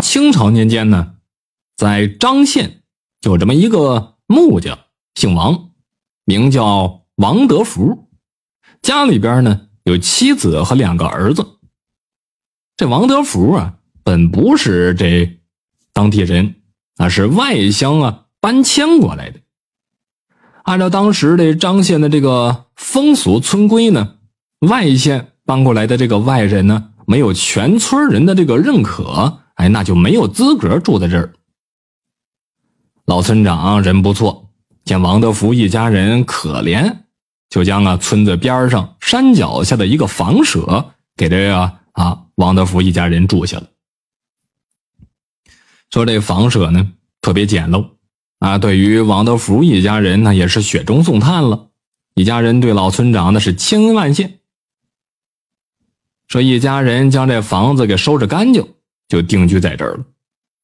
[0.00, 1.14] 清朝年间呢，
[1.76, 2.82] 在张县
[3.22, 4.78] 有这么一个木匠，
[5.14, 5.70] 姓王，
[6.24, 8.08] 名叫王德福，
[8.82, 11.46] 家里边呢有妻子和两个儿子。
[12.76, 15.40] 这王德福啊，本不是这
[15.92, 16.56] 当地人，
[16.96, 19.40] 那是外乡啊搬迁过来的。
[20.64, 24.16] 按照当时的张县的这个风俗村规呢，
[24.60, 26.90] 外县搬过来的这个外人呢。
[27.06, 31.32] 没有全村人的这个认可，哎，那就没有资格住在这儿。
[33.04, 34.50] 老村长人不错，
[34.84, 36.96] 见王德福一家人可怜，
[37.50, 43.68] 就将啊村子边上山脚下的一个房舍给这个啊王德福一家人住下了。
[45.90, 47.90] 说这房舍呢特别简陋
[48.40, 51.68] 啊，对于王德福一家人呢也是雪中送炭了。
[52.14, 54.40] 一家人对老村长那是千恩万谢。
[56.26, 58.73] 说一家人将这房子给收拾干净，
[59.08, 60.04] 就定居在这儿了。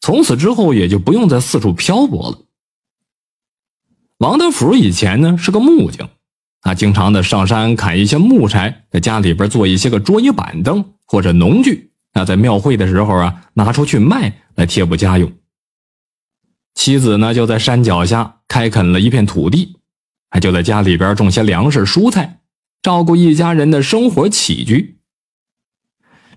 [0.00, 2.38] 从此之后，也就不用再四处漂泊了。
[4.18, 6.08] 王德福以前呢是个木匠，
[6.60, 15.32] 啊，经常的上山砍一些木柴，在家里边做一些个桌椅板凳或者农具，啊，在庙会的时候啊拿出去卖来贴补家用。
[16.74, 19.76] 妻子呢就在山脚下开垦了一片土地，
[20.30, 22.40] 还就在家里边种些粮食蔬菜，
[22.82, 24.99] 照顾一家人的生活起居。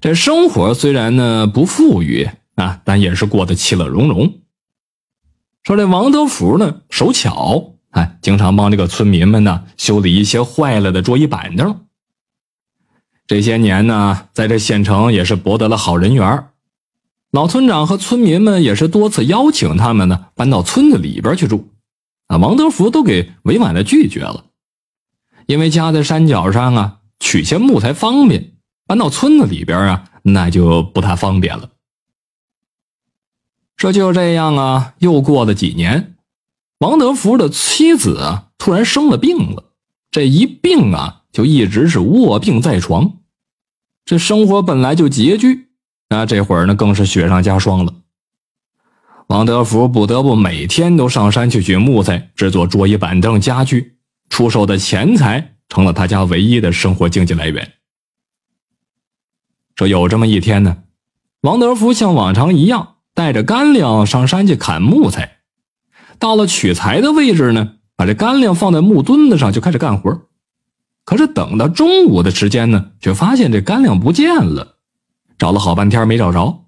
[0.04, 4.42] 这生活虽然呢不富裕啊，但也是过得其乐融融。
[5.64, 11.86] 说这王德福呢手巧，哎，经常帮这个村民们呢修理一些坏了的桌椅板凳。
[13.28, 16.48] 这些年呢，在这县城也是博得了好人缘
[17.31, 21.70] 老村长和村民们也是多次邀请他们呢搬到村子里边去住，
[22.28, 24.48] 啊，王德福都给委婉的拒绝了，
[25.46, 28.50] 因为家在山脚上啊，取些木材方便。
[28.86, 31.70] 搬到村子里边啊，那就不太方便了。
[33.78, 36.16] 这就这样啊，又过了几年，
[36.80, 39.72] 王德福的妻子啊突然生了病了，
[40.12, 43.19] 这一病啊就一直是卧病在床。
[44.06, 45.69] 这生活本来就拮据，
[46.09, 47.94] 那，这会儿呢更是雪上加霜了。
[49.28, 53.97] 王德福不得不每天都上山去取木材，制作桌椅板凳家具，
[54.30, 57.72] 出售的钱财成了他家唯一的生活经济来源。
[59.88, 60.77] 有这么一天呢，
[61.41, 65.38] 王德福像往常一样带着干粮上山去砍木材。
[66.19, 70.21] 到了取材的位置呢，把这干粮放在木墩子上就开始干活。
[71.05, 74.77] 可是等到中午的时间呢，却发现这干粮不见了，
[75.38, 76.65] 找了好半天没找着，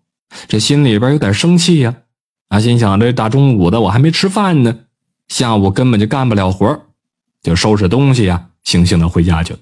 [0.47, 1.95] 这心里边有点生气呀。
[2.49, 4.77] 啊，心想这大中午的我还没吃饭呢，
[5.29, 6.81] 下午根本就干不了活，
[7.41, 9.59] 就收拾东西呀，悻悻的回家去了。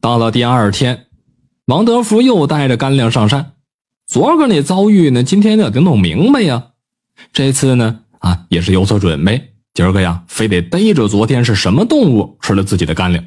[0.00, 1.06] 到了第二天，
[1.66, 3.54] 王德福又带着干粮上山。
[4.06, 6.68] 昨个那遭遇呢，今天得得弄明白呀。
[7.32, 9.54] 这次呢，啊，也是有所准备。
[9.74, 13.24] 今儿个呀，非得逮着昨天是什么动物吃了自己的干粮。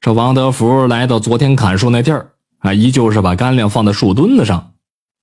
[0.00, 4.74] 这王德福来到昨天砍树那地儿，啊，依旧是把干粮放在树墩子上，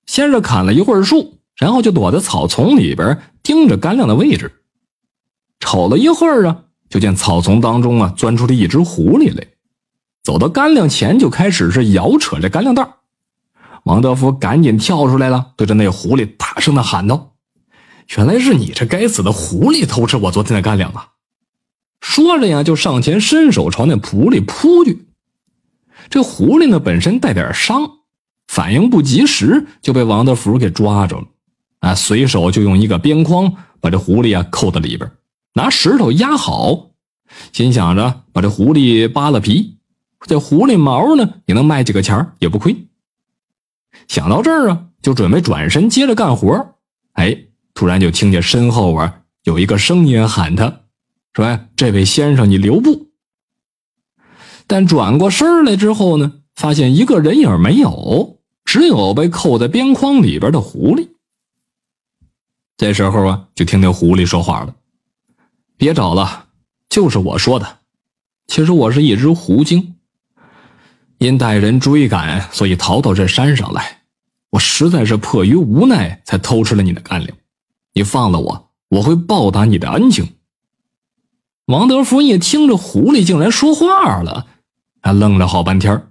[0.06, 4.52] 先是砍了一会儿树，然后就躲在草丛里边盯着干粮的位置，
[5.60, 6.64] 瞅了一会儿啊。
[6.88, 9.46] 就见草丛当中啊，钻出了一只狐狸来，
[10.22, 12.88] 走到干粮前就开始是摇扯这干粮袋。
[13.84, 17.34] 王德福赶紧跳出来了，对着那狐狸大声的喊道
[18.16, 21.10] ：“原来是你这该死的狐狸偷吃我昨天的干粮啊！”
[22.02, 25.06] 说着呀，就上前伸手朝那狐狸扑去。
[26.10, 27.90] 这狐狸呢，本身带点伤，
[28.48, 31.24] 反应不及时，就被王德福给抓着了。
[31.80, 35.10] 啊，随手就用一个边框把这狐狸啊扣在里边。
[35.56, 36.90] 拿石头压好，
[37.50, 39.78] 心想着把这狐狸扒了皮，
[40.26, 42.76] 这狐狸毛呢也能卖几个钱也不亏。
[44.06, 46.74] 想到这儿啊，就准备转身接着干活。
[47.14, 47.34] 哎，
[47.72, 50.80] 突然就听见身后啊有一个声音喊他，
[51.32, 53.06] 说：“这位先生，你留步。”
[54.68, 61.08] 但转过身来之后呢，发现一个人影没有，只有被扣在边框里边的狐狸。
[62.76, 64.74] 这时候啊，就听见狐狸说话了。
[65.76, 66.46] 别找了，
[66.88, 67.78] 就是我说的。
[68.46, 69.96] 其实我是一只狐精，
[71.18, 74.02] 因带人追赶，所以逃到这山上来。
[74.50, 77.36] 我实在是迫于无奈，才偷吃了你的干粮。
[77.92, 80.34] 你放了我，我会报答你的恩情。
[81.66, 84.46] 王德福一听这狐狸竟然说话了，
[85.02, 86.06] 他愣了好半天，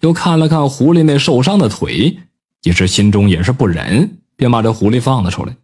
[0.00, 2.18] 又看了看狐狸那受伤的腿，
[2.62, 5.56] 一时心中也是不忍，便把这狐狸放了出来。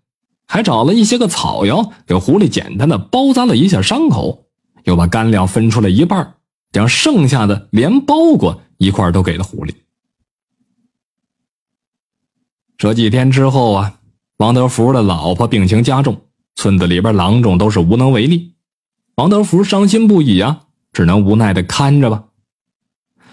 [0.52, 4.49] 还找了一些个草药，给狐狸简单的包扎了一下伤口，
[4.84, 6.34] 又把干粮分出了一半，
[6.72, 9.72] 将剩下的连包裹一块都给了狐狸。
[12.76, 13.94] 这几天之后啊，
[14.37, 16.20] 王德福的老婆病情加重，
[16.55, 18.52] 村子里边郎中都是无能为力。
[19.14, 22.25] 王德福伤心不已啊，只能无奈的看着吧。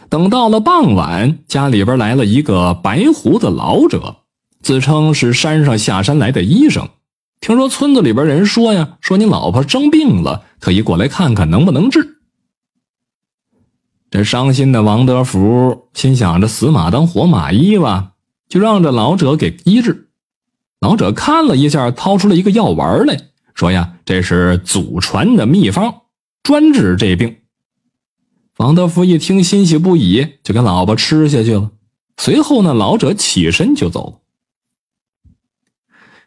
[0.07, 4.19] 等到了傍晚，家里边来了一个白胡子老者，
[4.61, 6.87] 自称是山上下山来的医生。
[7.41, 12.17] 听说村子里边人说呀，说你老婆生病了，特意过来看看能不能治。
[14.11, 18.13] 这伤心的王德福心想着死马当活马医吧，
[18.47, 20.09] 就让这老者给医治。
[20.81, 23.17] 老者看了一下，掏出了一个药丸来
[23.53, 26.01] 说呀：“这是祖传的秘方，
[26.43, 27.37] 专治这病。”
[28.57, 31.71] 王德福一听，欣喜不已，就给老婆吃下去了。
[32.17, 34.18] 随后呢，老者起身就走了。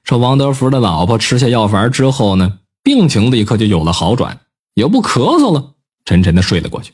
[0.04, 4.40] 说王德福的老婆吃下药丸之后呢，病情立刻就有了好转，
[4.74, 6.92] 也不咳嗽了，沉沉的睡了过去。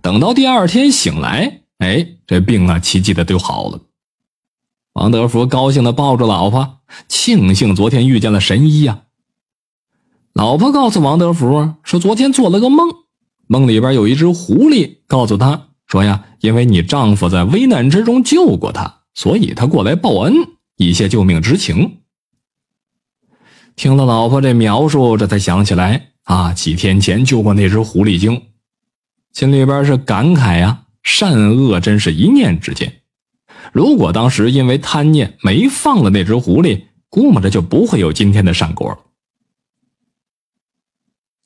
[0.00, 3.80] 等到第二天醒来，哎，这病啊，奇迹的就好了。
[4.94, 6.78] 王德福高兴的抱住老婆，
[7.08, 9.02] 庆幸昨天遇见了神医呀。
[10.32, 12.88] 老婆告诉王德福说，昨天做了个梦，
[13.46, 20.34] 梦里边有一只狐狸告诉他说呀，因为你丈夫在危难之中救过他，所以他过来报恩，
[20.76, 21.98] 以谢救命之情。
[23.76, 28.40] 听了老婆这描述，这才想起来啊，几天前救过那只狐狸精，
[29.32, 33.00] 心里边是感慨呀，善恶真是一念之间。
[33.72, 38.98] 如果当时因为贪念没放了那只狐狸，估摸着就不会有今天的善果了。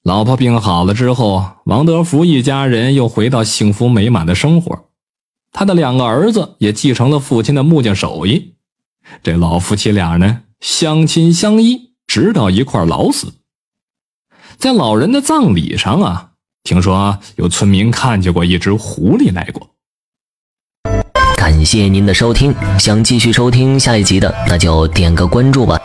[0.03, 4.91] 老婆病好了之后，王德福一家人又回到幸福美满的生活，
[5.51, 8.55] 他的两个儿子也继承了父亲的木匠手艺，
[9.23, 11.88] 这老夫妻俩呢，相亲相依。
[12.09, 13.35] 直到一块老死，
[14.57, 16.31] 在老人的葬礼上啊，
[16.65, 19.71] 听说有村民看见过一只狐狸来过。
[21.37, 25.79] 感谢您的收听，想继续收听下一集的，那就点个关注吧。